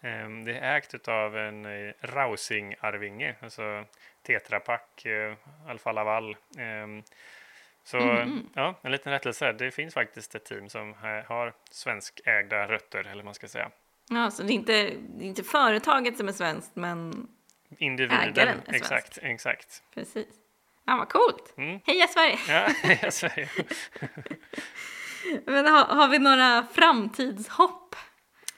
Ehm, 0.00 0.44
det 0.44 0.58
är 0.58 0.76
ägt 0.76 1.08
av 1.08 1.36
en 1.36 1.64
eh, 1.64 1.92
Rausing-arvinge, 2.00 3.34
alltså 3.40 3.84
Tetra 4.22 4.60
Pak, 4.60 5.04
eh, 5.06 5.34
Alfa 5.68 5.92
Laval. 5.92 6.36
Ehm, 6.58 7.02
Så 7.84 7.98
Mhm. 8.00 8.48
ja, 8.54 8.74
en 8.82 8.92
liten 8.92 9.12
rättelse. 9.12 9.52
Det 9.52 9.70
finns 9.70 9.94
faktiskt 9.94 10.34
ett 10.34 10.44
team 10.44 10.68
som 10.68 10.94
har 11.26 11.52
svenskägda 11.70 12.68
rötter, 12.68 12.98
eller 13.00 13.14
vad 13.14 13.24
man 13.24 13.34
ska 13.34 13.48
säga. 13.48 13.70
Ja, 14.10 14.30
så 14.30 14.42
det 14.42 14.52
är 14.52 14.54
inte, 14.54 14.72
det 15.18 15.24
är 15.24 15.28
inte 15.28 15.42
företaget 15.44 16.16
som 16.16 16.28
är 16.28 16.32
svenskt, 16.32 16.76
men 16.76 17.28
Individen. 17.78 18.20
Ägaren 18.20 18.48
är 18.48 18.54
svensk. 18.64 18.74
exakt, 18.80 19.18
exakt. 19.22 19.82
precis. 19.94 20.26
Ja, 20.84 20.96
vad 20.96 21.08
coolt! 21.08 21.54
Mm. 21.56 21.80
Heja 21.86 22.06
Sverige! 22.06 22.38
Ja, 22.48 22.94
jag 23.02 23.12
säger. 23.12 23.50
Men 25.46 25.66
har, 25.66 25.84
har 25.84 26.08
vi 26.08 26.18
några 26.18 26.66
framtidshopp 26.72 27.94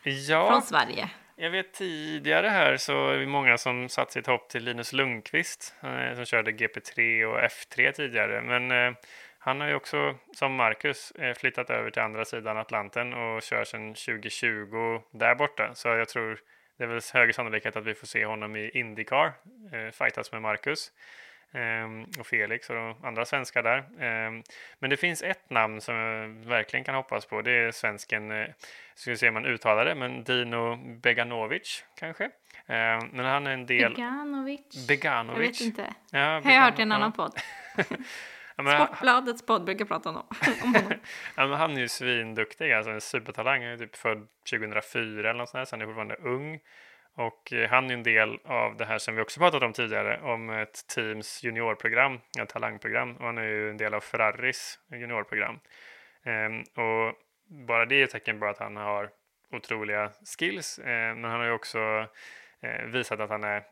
Ja, 0.03 0.51
från 0.51 0.63
Sverige? 0.63 1.11
Jag 1.41 1.51
vet 1.51 1.73
tidigare 1.73 2.47
här 2.47 2.77
så 2.77 3.09
är 3.09 3.19
det 3.19 3.27
många 3.27 3.59
som 3.59 3.89
satt 3.89 4.13
sitt 4.13 4.27
hopp 4.27 4.49
till 4.49 4.65
Linus 4.65 4.93
Lundqvist 4.93 5.75
eh, 5.83 6.15
som 6.15 6.25
körde 6.25 6.51
GP3 6.51 7.25
och 7.25 7.39
F3 7.39 7.93
tidigare. 7.93 8.43
Men 8.43 8.71
eh, 8.71 8.99
han 9.39 9.61
har 9.61 9.69
ju 9.69 9.75
också, 9.75 10.15
som 10.37 10.55
Marcus, 10.55 11.11
eh, 11.11 11.35
flyttat 11.35 11.71
över 11.71 11.91
till 11.91 12.03
andra 12.03 12.25
sidan 12.25 12.57
Atlanten 12.57 13.15
och 13.15 13.43
kör 13.43 13.65
sedan 13.65 13.95
2020 13.95 15.01
där 15.11 15.35
borta. 15.35 15.75
Så 15.75 15.89
jag 15.89 16.09
tror 16.09 16.41
det 16.79 16.85
är 16.85 16.89
väl 16.89 17.01
högre 17.13 17.33
sannolikhet 17.33 17.77
att 17.77 17.87
vi 17.87 17.95
får 17.95 18.07
se 18.07 18.25
honom 18.27 18.57
i 18.57 18.71
Indycar, 18.75 19.33
eh, 19.73 19.91
fightas 19.93 20.33
med 20.33 20.43
Marcus. 20.43 20.93
Ehm, 21.53 22.05
och 22.19 22.27
Felix 22.27 22.71
och 22.71 22.77
de 22.77 23.05
andra 23.05 23.25
svenskar 23.25 23.63
där. 23.63 23.79
Ehm, 24.01 24.43
men 24.79 24.91
det 24.91 24.97
finns 24.97 25.23
ett 25.23 25.51
namn 25.51 25.81
som 25.81 25.95
jag 25.95 26.29
verkligen 26.29 26.85
kan 26.85 26.95
hoppas 26.95 27.27
på. 27.27 27.43
Det 27.43 27.51
är 27.51 27.71
svensken, 27.71 28.31
eh, 28.31 28.47
ska 28.95 29.11
vi 29.11 29.17
se 29.17 29.29
om 29.29 29.35
man 29.35 29.47
uttalar 29.47 29.85
det, 29.85 29.95
men 29.95 30.25
Dino 30.25 30.77
Beganovic 31.03 31.85
kanske. 31.99 32.25
Ehm, 32.67 33.07
men 33.13 33.25
han 33.27 33.47
är 33.47 33.51
en 33.51 33.67
del... 33.67 33.95
Beganovic? 33.95 34.61
Jag 34.71 34.87
Beganovic. 34.89 35.61
vet 35.61 35.67
inte. 35.67 35.95
Ja, 36.13 36.41
Har 36.45 36.51
jag 36.53 36.63
hört 36.63 36.79
i 36.79 36.83
en 36.83 36.93
annan 36.93 37.13
podd. 37.13 37.33
Ja, 38.61 38.87
Sportbladets 38.87 39.47
podd 39.47 39.65
brukar 39.65 39.85
prata 39.85 40.09
om 40.09 40.15
honom. 40.15 40.93
ja, 41.37 41.47
men 41.47 41.53
han 41.53 41.77
är 41.77 41.81
ju 41.81 41.89
svinduktig, 41.89 42.73
alltså 42.73 42.91
en 42.91 43.01
supertalang. 43.01 43.63
Han 43.63 43.73
är 43.73 43.77
typ 43.77 43.97
född 43.97 44.29
2004 44.51 45.31
eller 45.31 45.39
något 45.39 45.49
sånt 45.49 45.61
där, 45.61 45.65
så 45.65 45.77
han 45.77 45.81
är 45.83 45.87
fortfarande 45.87 46.15
ung. 46.17 46.61
Och 47.19 47.53
eh, 47.53 47.71
han 47.71 47.91
är 47.91 47.95
en 47.95 48.03
del 48.03 48.39
av 48.45 48.77
det 48.77 48.85
här 48.85 48.99
som 48.99 49.17
vi 49.17 49.23
också 49.23 49.41
pratat 49.41 49.63
om 49.63 49.73
tidigare, 49.73 50.21
om 50.21 50.51
ett 50.51 50.87
teams 50.95 51.45
juniorprogram, 51.45 52.21
ett 52.41 52.49
talangprogram. 52.49 53.17
Och 53.17 53.27
han 53.27 53.39
är 53.39 53.43
ju 53.43 53.71
en 53.71 53.77
del 53.77 53.95
av 53.95 54.01
Ferraris 54.01 54.79
juniorprogram. 54.91 55.59
Ehm, 56.25 56.61
och 56.61 57.15
bara 57.67 57.87
det 57.87 58.01
är 58.01 58.05
ett 58.05 58.11
tecken 58.11 58.41
på 58.41 58.47
att 58.47 58.59
han 58.59 58.77
har 58.77 59.11
otroliga 59.53 60.11
skills, 60.39 60.79
eh, 60.79 61.15
men 61.15 61.25
han 61.25 61.41
har 61.41 61.47
ju 61.47 61.53
också 61.53 62.07
eh, 62.61 62.85
visat 62.87 63.21
att 63.21 63.31
han 63.31 63.45
är, 63.45 63.63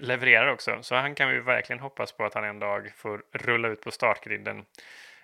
levererar 0.00 0.52
också. 0.52 0.82
Så 0.82 0.94
han 0.94 1.14
kan 1.14 1.30
vi 1.30 1.40
verkligen 1.40 1.80
hoppas 1.80 2.12
på 2.12 2.24
att 2.24 2.34
han 2.34 2.44
en 2.44 2.58
dag 2.58 2.92
får 2.96 3.22
rulla 3.32 3.68
ut 3.68 3.80
på 3.80 3.90
startgriden. 3.90 4.64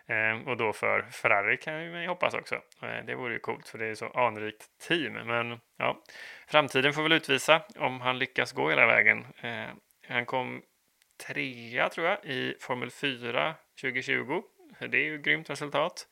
Eh, 0.07 0.49
och 0.49 0.57
då 0.57 0.73
för 0.73 1.03
Ferrari 1.03 1.57
kan 1.57 1.79
vi 1.79 2.01
ju 2.01 2.09
hoppas 2.09 2.35
också. 2.35 2.55
Eh, 2.55 3.05
det 3.07 3.15
vore 3.15 3.33
ju 3.33 3.39
coolt 3.39 3.69
för 3.69 3.79
det 3.79 3.87
är 3.87 3.95
så 3.95 4.09
anrikt 4.09 4.65
team. 4.89 5.13
Men 5.13 5.61
ja, 5.79 6.03
framtiden 6.49 6.93
får 6.93 7.03
väl 7.03 7.13
utvisa 7.13 7.63
om 7.77 8.01
han 8.01 8.19
lyckas 8.19 8.53
gå 8.53 8.71
hela 8.71 8.87
vägen. 8.87 9.27
Eh, 9.43 9.69
han 10.09 10.27
kom 10.27 10.63
trea 11.27 11.89
tror 11.89 12.07
jag 12.07 12.25
i 12.25 12.57
Formel 12.61 12.91
4 12.91 13.55
2020. 13.81 14.43
Det 14.79 14.99
är 14.99 15.05
ju 15.05 15.15
ett 15.17 15.25
grymt 15.25 15.51
resultat. 15.51 16.07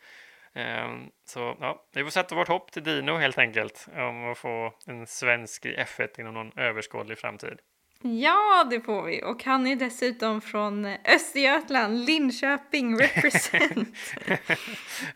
Ehm, 0.54 1.10
så 1.24 1.56
ja, 1.60 1.86
vi 1.94 2.02
får 2.02 2.10
sätta 2.10 2.34
vårt 2.34 2.48
hopp 2.48 2.72
till 2.72 2.82
Dino 2.82 3.16
helt 3.16 3.38
enkelt 3.38 3.88
om 3.96 4.30
att 4.30 4.38
få 4.38 4.74
en 4.86 5.06
svensk 5.06 5.66
i 5.66 5.76
F1 5.76 6.20
inom 6.20 6.34
någon 6.34 6.58
överskådlig 6.58 7.18
framtid. 7.18 7.58
Ja, 8.02 8.64
det 8.70 8.80
får 8.80 9.02
vi. 9.02 9.22
Och 9.22 9.44
han 9.44 9.66
är 9.66 9.76
dessutom 9.76 10.40
från 10.40 10.84
Östergötland, 11.04 12.04
Linköping 12.04 12.98
represent. 13.00 13.96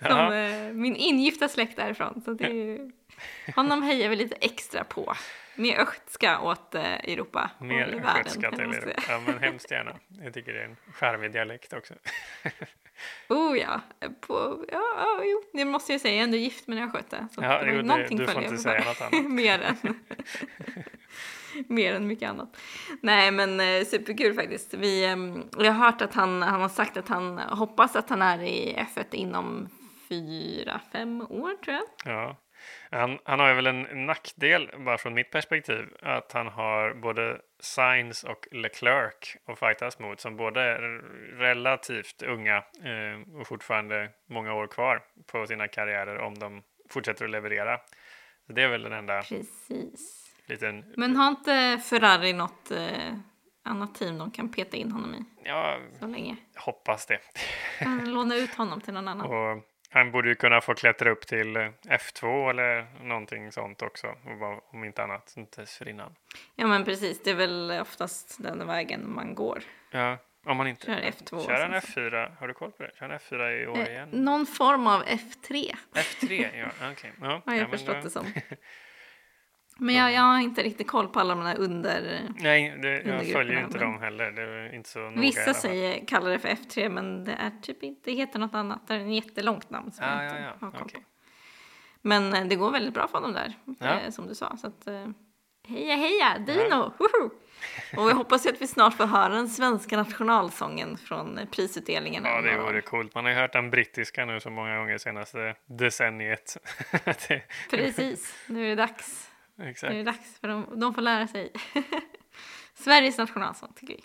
Som 0.07 0.33
eh, 0.33 0.73
min 0.73 0.97
ingifta 0.97 1.49
släkt 1.49 1.77
därifrån. 1.77 2.23
Så 2.25 2.33
det 2.33 2.45
är 2.45 2.53
ju... 2.53 2.91
Honom 3.57 3.83
hejar 3.83 4.09
vi 4.09 4.17
lite 4.17 4.37
extra 4.41 4.85
på. 4.85 5.15
Mer 5.55 5.79
östska 5.79 6.41
åt 6.41 6.75
eh, 6.75 6.95
Europa 6.95 7.51
Mer 7.61 8.05
östgötska 8.05 8.51
till 8.51 8.73
säga. 8.73 8.97
Ja, 9.09 9.21
men 9.27 9.39
hemskt 9.39 9.71
gärna. 9.71 9.97
Jag 10.23 10.35
tycker 10.35 10.53
det 10.53 10.61
är 10.61 10.65
en 10.65 10.77
charmig 10.93 11.33
dialekt 11.33 11.73
också. 11.73 11.95
Oh 13.29 13.59
ja, 13.59 13.81
på, 14.21 14.65
ja, 14.73 14.83
ja, 14.97 15.21
jo, 15.25 15.43
det 15.53 15.65
måste 15.65 15.93
jag 15.93 16.01
säga. 16.01 16.15
Jag 16.15 16.19
är 16.21 16.25
ändå 16.25 16.37
gift 16.37 16.67
med 16.69 16.79
en 16.79 16.85
östgöte. 16.85 17.27
Ja, 17.37 17.63
jo, 17.67 17.83
det- 17.83 18.07
du 18.11 18.27
får 18.27 18.43
inte 18.43 18.59
säga 18.59 18.85
något 18.85 19.01
annat. 19.01 19.25
mer, 19.31 19.61
än, 19.61 19.77
mer 21.69 21.95
än 21.95 22.07
mycket 22.07 22.31
annat. 22.31 22.57
Nej, 23.03 23.31
men 23.31 23.61
eh, 23.61 23.85
superkul 23.85 24.35
faktiskt. 24.35 24.75
Vi, 24.75 25.05
eh, 25.05 25.17
jag 25.65 25.73
har 25.73 25.85
hört 25.87 26.03
att 26.03 26.15
han, 26.15 26.43
han 26.43 26.61
har 26.61 26.69
sagt 26.69 26.97
att 26.97 27.09
han 27.09 27.39
hoppas 27.39 27.97
att 27.97 28.11
han 28.11 28.23
är 28.23 28.43
i 28.43 28.87
F1 28.95 29.15
inom 29.15 29.69
fyra, 30.09 30.81
fem 30.93 31.21
år 31.21 31.63
tror 31.65 31.77
jag. 31.77 31.85
Ja. 32.05 32.37
Han, 32.91 33.19
han 33.25 33.41
har 33.41 33.49
ju 33.49 33.55
väl 33.55 33.67
en 33.67 34.07
nackdel, 34.07 34.71
bara 34.79 34.99
från 34.99 35.15
mitt 35.15 35.31
perspektiv, 35.31 35.85
att 36.03 36.33
han 36.33 36.47
har 36.47 36.95
både 36.95 37.41
Sainz 37.61 38.25
och 38.25 38.49
Leclerc 38.53 39.37
att 39.47 39.59
fightas 39.59 39.99
mot 39.99 40.21
som 40.21 40.37
båda 40.37 40.63
är 40.63 40.81
relativt 41.39 42.23
unga 42.23 42.57
eh, 42.57 43.41
och 43.41 43.47
fortfarande 43.47 44.11
många 44.29 44.55
år 44.55 44.67
kvar 44.67 45.03
på 45.33 45.47
sina 45.47 45.69
karriärer 45.69 46.19
om 46.19 46.39
de 46.39 46.63
fortsätter 46.91 47.25
att 47.25 47.31
leverera. 47.31 47.81
Så 48.47 48.53
det 48.53 48.63
är 48.63 48.69
väl 48.69 48.83
den 48.83 48.93
enda 48.93 49.23
Precis. 49.23 50.26
Liten... 50.47 50.85
Men 50.97 51.17
har 51.17 51.29
inte 51.29 51.81
Ferrari 51.85 52.33
något 52.33 52.71
eh, 52.71 53.15
annat 53.65 53.95
team 53.95 54.19
de 54.19 54.31
kan 54.31 54.49
peta 54.53 54.77
in 54.77 54.93
honom 54.93 55.15
i 55.15 55.25
Ja, 55.45 55.79
så 56.01 56.07
länge? 56.07 56.37
hoppas 56.57 57.07
det. 57.07 57.19
Kan 57.79 58.11
låna 58.15 58.35
ut 58.37 58.55
honom 58.55 58.81
till 58.81 58.95
någon 58.95 59.09
annan. 59.09 59.27
Och 59.27 59.63
han 59.91 60.11
borde 60.11 60.29
ju 60.29 60.35
kunna 60.35 60.61
få 60.61 60.75
klättra 60.75 61.11
upp 61.11 61.27
till 61.27 61.57
eh, 61.57 61.69
F2 61.89 62.51
eller 62.51 62.87
någonting 63.05 63.53
sånt 63.53 63.83
också, 63.83 64.07
om 64.73 64.85
inte 64.85 65.03
annat 65.03 65.35
dessförinnan. 65.57 66.15
Ja 66.55 66.67
men 66.67 66.85
precis, 66.85 67.23
det 67.23 67.31
är 67.31 67.35
väl 67.35 67.79
oftast 67.83 68.43
den 68.43 68.67
vägen 68.67 69.15
man 69.15 69.35
går. 69.35 69.63
Ja, 69.91 70.19
om 70.47 70.57
man 70.57 70.67
inte... 70.67 70.87
Kör 70.87 71.01
F2 71.01 71.47
Kör 71.47 71.69
han 71.71 71.81
sen 71.83 72.05
F4? 72.11 72.37
Har 72.41 72.49
du 72.49 72.55
koll 72.55 72.73
på 72.73 72.83
det? 72.83 72.91
Kör 72.99 73.09
han 73.09 73.19
F4 73.19 73.51
i 73.63 73.67
år 73.67 73.79
Eh, 73.79 73.89
igen? 73.89 74.09
någon 74.13 74.47
form 74.47 74.87
av 74.87 75.03
F3 75.05 75.77
F3, 75.95 76.59
ja. 76.59 76.91
Okej. 76.93 77.13
Ja, 77.21 77.43
har 77.47 77.55
jag 77.55 77.63
ja, 77.63 77.69
förstått 77.69 77.97
då- 77.97 78.01
det 78.03 78.11
som. 78.11 78.27
Men 79.79 79.95
jag, 79.95 80.13
jag 80.13 80.21
har 80.23 80.41
inte 80.41 80.63
riktigt 80.63 80.87
koll 80.89 81.09
på 81.09 81.21
alla 81.21 81.35
de 81.35 81.45
där 81.45 81.59
under... 81.59 82.21
Nej, 82.37 82.79
det, 82.83 83.03
jag 83.03 83.27
följer 83.33 83.61
inte 83.65 83.79
men- 83.79 83.87
dem 83.93 84.01
heller. 84.01 84.31
Det 84.31 84.43
är 84.43 84.75
inte 84.75 84.89
så 84.89 84.99
noga 84.99 85.21
Vissa 85.21 85.55
säger, 85.55 86.07
kallar 86.07 86.31
det 86.31 86.39
för 86.39 86.49
F3 86.49 86.89
men 86.89 87.25
det 87.25 87.33
är 87.33 87.51
typ 87.63 87.83
inte, 87.83 88.11
det 88.11 88.17
heter 88.17 88.39
något 88.39 88.55
annat. 88.55 88.89
Det 88.89 88.95
är 88.95 89.01
ett 89.01 89.25
jättelångt 89.25 89.71
namn 89.71 89.93
som 89.93 90.05
Ja, 90.07 90.23
jag 90.23 90.31
inte 90.33 90.43
ja, 90.43 90.53
ja. 90.61 90.67
har 90.67 90.71
koll 90.73 90.81
Okej. 90.85 91.01
på. 91.01 91.07
Men 92.03 92.35
eh, 92.35 92.45
det 92.45 92.57
går 92.57 92.71
väldigt 92.71 92.95
bra 92.95 93.09
för 93.09 93.21
dem 93.21 93.33
där, 93.33 93.53
Ja. 93.81 93.87
eh, 94.01 94.11
som 94.11 94.27
du 94.29 94.35
sa. 94.35 94.57
Så 94.57 94.67
att, 94.67 94.87
eh, 94.87 95.07
heja 95.69 95.95
heja, 95.97 96.39
Dino! 96.39 96.93
Woho! 96.99 97.31
Och 97.97 98.11
jag 98.11 98.15
hoppas 98.15 98.47
ju 98.47 98.51
att 98.51 98.63
vi 98.63 98.67
snart 98.67 98.95
får 98.95 99.07
höra 99.07 99.29
den 99.35 99.49
svenska 99.49 99.97
nationalsången 99.97 100.97
från 100.97 101.41
prisutdelningen. 101.51 102.25
Ja, 102.25 102.41
det 102.41 102.59
vore 102.59 102.81
coolt. 102.81 103.15
Man 103.15 103.25
har 103.25 103.33
ju 103.33 103.39
hört 103.39 103.53
den 103.53 103.71
brittiska 103.71 104.25
nu 104.25 104.41
så 104.41 104.51
många 104.51 104.77
gånger 104.79 104.99
senaste 104.99 105.55
decenniet. 105.67 106.57
det, 107.29 107.43
Precis, 107.71 108.45
nu 108.49 108.65
är 108.65 108.69
det 108.69 108.75
dags. 108.75 109.31
Nu 109.57 109.65
är 109.65 109.69
exakt, 109.69 109.93
det 109.93 110.03
dags 110.03 110.39
för 110.41 110.49
dem. 110.49 110.67
De 110.77 110.95
får 110.95 111.03
lära 111.03 111.27
sig. 111.27 111.53
Sveriges 112.75 113.19
nationalsång 113.19 113.73
tycker 113.75 113.95
vi. 113.95 114.03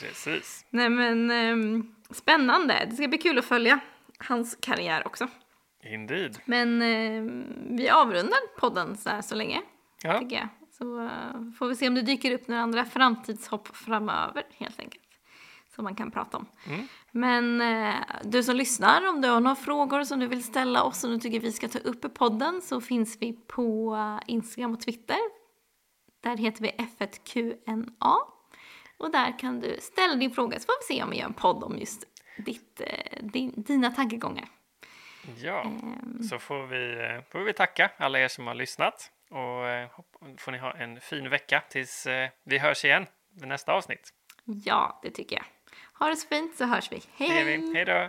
precis. 0.00 0.66
Nej 0.70 0.88
men 0.88 1.30
ehm, 1.30 1.94
spännande. 2.10 2.86
Det 2.90 2.96
ska 2.96 3.08
bli 3.08 3.18
kul 3.18 3.38
att 3.38 3.44
följa 3.44 3.80
hans 4.18 4.58
karriär 4.60 5.06
också. 5.06 5.28
Indeed. 5.84 6.38
Men 6.44 6.82
ehm, 6.82 7.44
vi 7.76 7.90
avrundar 7.90 8.58
podden 8.60 8.96
så 8.96 9.08
här 9.08 9.22
så 9.22 9.34
länge, 9.34 9.62
Ja, 10.02 10.18
tycker 10.20 10.36
jag. 10.36 10.48
Så 10.78 11.04
eh, 11.04 11.10
får 11.58 11.68
vi 11.68 11.76
se 11.76 11.88
om 11.88 11.94
det 11.94 12.02
dyker 12.02 12.32
upp 12.32 12.48
några 12.48 12.62
andra 12.62 12.84
framtidshopp 12.84 13.76
framöver, 13.76 14.42
helt 14.58 14.80
enkelt. 14.80 15.03
Som 15.74 15.84
man 15.84 15.94
kan 15.94 16.10
prata 16.10 16.36
om. 16.36 16.46
Mm. 16.66 16.88
Men 17.10 17.60
eh, 17.60 17.94
du 18.22 18.42
som 18.42 18.56
lyssnar, 18.56 19.08
om 19.08 19.20
du 19.20 19.28
har 19.28 19.40
några 19.40 19.56
frågor 19.56 20.04
som 20.04 20.20
du 20.20 20.26
vill 20.26 20.44
ställa 20.44 20.82
oss 20.82 21.00
som 21.00 21.10
du 21.10 21.18
tycker 21.18 21.40
vi 21.40 21.52
ska 21.52 21.68
ta 21.68 21.78
upp 21.78 22.04
i 22.04 22.08
podden 22.08 22.62
så 22.62 22.80
finns 22.80 23.18
vi 23.20 23.32
på 23.32 23.98
Instagram 24.26 24.72
och 24.72 24.80
Twitter. 24.80 25.18
Där 26.20 26.36
heter 26.36 26.62
vi 26.62 26.70
F1QNA. 26.70 28.16
Och 28.98 29.10
där 29.10 29.38
kan 29.38 29.60
du 29.60 29.76
ställa 29.80 30.14
din 30.14 30.30
fråga 30.30 30.60
så 30.60 30.66
får 30.66 30.88
vi 30.88 30.94
se 30.94 31.02
om 31.02 31.10
vi 31.10 31.16
gör 31.16 31.26
en 31.26 31.34
podd 31.34 31.64
om 31.64 31.78
just 31.78 32.04
ditt, 32.36 32.80
eh, 32.80 33.22
din, 33.22 33.52
dina 33.56 33.90
tankegångar. 33.90 34.48
ja. 35.36 35.62
Ehm, 35.62 36.22
så 36.22 36.38
får 36.38 36.66
vi, 36.66 36.92
eh, 36.92 37.22
får 37.30 37.40
vi 37.40 37.52
tacka 37.52 37.90
alla 37.96 38.18
er 38.18 38.28
som 38.28 38.46
har 38.46 38.54
lyssnat. 38.54 39.10
Och 39.30 39.68
eh, 39.68 39.90
får 40.38 40.52
ni 40.52 40.58
ha 40.58 40.72
en 40.72 41.00
fin 41.00 41.30
vecka 41.30 41.62
tills 41.68 42.06
vi 42.44 42.58
hörs 42.58 42.84
igen 42.84 43.06
i 43.42 43.46
nästa 43.46 43.72
avsnitt. 43.72 44.10
Ja, 44.44 45.00
det 45.02 45.10
tycker 45.10 45.36
jag. 45.36 45.44
Ha 45.98 46.10
det 46.10 46.16
så 46.16 46.28
fint 46.28 46.56
så 46.56 46.64
hörs 46.64 46.92
vi. 46.92 47.02
Hej 47.16 47.28
Det 47.28 47.44
vi. 47.44 47.72
Hej 47.74 47.84
då! 47.84 48.08